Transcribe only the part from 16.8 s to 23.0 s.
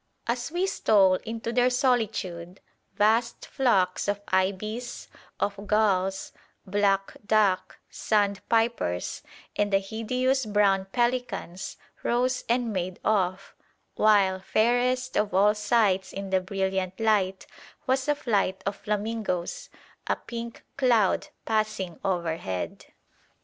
light, was a flight of flamingoes, a pink cloud passing overhead.